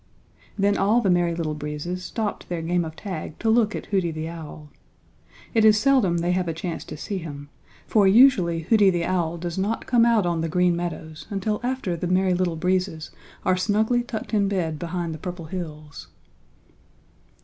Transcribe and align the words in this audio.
Then 0.57 0.77
all 0.77 0.99
the 0.99 1.11
Merry 1.11 1.35
Little 1.35 1.53
Breezes 1.53 2.03
stopped 2.03 2.49
their 2.49 2.63
game 2.63 2.83
of 2.83 2.95
tag 2.95 3.37
to 3.37 3.51
look 3.51 3.75
at 3.75 3.85
Hooty 3.85 4.09
the 4.09 4.27
Owl. 4.29 4.69
It 5.53 5.63
is 5.63 5.79
seldom 5.79 6.17
they 6.17 6.31
have 6.31 6.47
a 6.47 6.55
chance 6.55 6.83
to 6.85 6.97
see 6.97 7.19
him, 7.19 7.49
for 7.85 8.07
usually 8.07 8.61
Hooty 8.61 8.89
the 8.89 9.05
Owl 9.05 9.37
does 9.37 9.59
not 9.59 9.85
come 9.85 10.03
out 10.03 10.25
on 10.25 10.41
the 10.41 10.49
Green 10.49 10.75
Meadows 10.75 11.27
until 11.29 11.59
after 11.61 11.95
the 11.95 12.07
Merry 12.07 12.33
Little 12.33 12.55
Breezes 12.55 13.11
are 13.45 13.55
snugly 13.55 14.01
tucked 14.01 14.33
in 14.33 14.47
bed 14.47 14.79
behind 14.79 15.13
the 15.13 15.19
Purple 15.19 15.45
Hills. 15.45 16.07